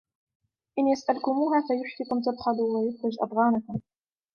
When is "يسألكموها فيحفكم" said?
0.87-2.21